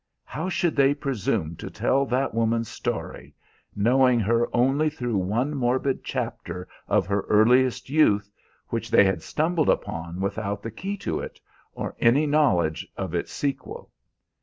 How 0.25 0.49
should 0.49 0.75
they 0.75 0.95
presume 0.95 1.55
to 1.57 1.69
tell 1.69 2.07
that 2.07 2.33
woman's 2.33 2.69
story, 2.69 3.35
knowing 3.75 4.19
her 4.19 4.49
only 4.51 4.89
through 4.89 5.17
one 5.17 5.53
morbid 5.53 6.03
chapter 6.03 6.67
of 6.87 7.05
her 7.05 7.21
earliest 7.29 7.87
youth, 7.87 8.31
which 8.69 8.89
they 8.89 9.03
had 9.03 9.21
stumbled 9.21 9.69
upon 9.69 10.19
without 10.19 10.63
the 10.63 10.71
key 10.71 10.97
to 11.05 11.19
it, 11.19 11.39
or 11.75 11.95
any 11.99 12.25
knowledge 12.25 12.87
of 12.97 13.13
its 13.13 13.31
sequel? 13.31 13.91